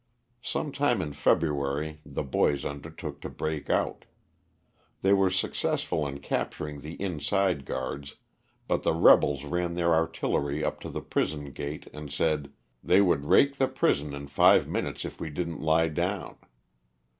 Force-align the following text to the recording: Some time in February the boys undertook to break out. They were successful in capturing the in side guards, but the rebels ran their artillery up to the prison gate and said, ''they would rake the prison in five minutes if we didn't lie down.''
Some 0.41 0.71
time 0.71 0.99
in 0.99 1.13
February 1.13 2.01
the 2.03 2.23
boys 2.23 2.65
undertook 2.65 3.21
to 3.21 3.29
break 3.29 3.69
out. 3.69 4.05
They 5.03 5.13
were 5.13 5.29
successful 5.29 6.07
in 6.07 6.21
capturing 6.21 6.81
the 6.81 6.93
in 6.95 7.19
side 7.19 7.65
guards, 7.65 8.15
but 8.67 8.81
the 8.81 8.95
rebels 8.95 9.45
ran 9.45 9.75
their 9.75 9.93
artillery 9.93 10.63
up 10.65 10.79
to 10.79 10.89
the 10.89 11.01
prison 11.03 11.51
gate 11.51 11.87
and 11.93 12.11
said, 12.11 12.51
''they 12.83 13.05
would 13.05 13.25
rake 13.25 13.57
the 13.57 13.67
prison 13.67 14.11
in 14.15 14.25
five 14.25 14.67
minutes 14.67 15.05
if 15.05 15.19
we 15.21 15.29
didn't 15.29 15.61
lie 15.61 15.87
down.'' 15.89 16.39